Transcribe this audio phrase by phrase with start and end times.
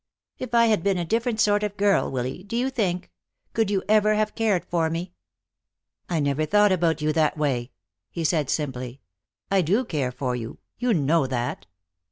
[0.39, 3.11] "If I had been a different sort of girl, Willy, do you think
[3.53, 5.13] could you ever have cared for me?"
[6.09, 7.71] "I never thought about you that way,"
[8.09, 9.01] he said, simply.
[9.51, 10.57] "I do care for you.
[10.79, 11.67] You know that."